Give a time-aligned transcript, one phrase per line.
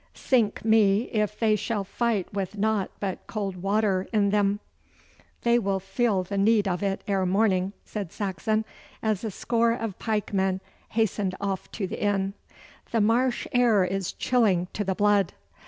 [0.15, 4.59] Sink me, if they shall fight with nought but cold water in them.'
[5.43, 8.65] 'They will feel the need of it ere morning,' said Saxon,
[9.03, 10.59] as a score of pikemen
[10.89, 12.33] hastened off to the inn.
[12.89, 15.33] 'The marsh air is chilling to the blood.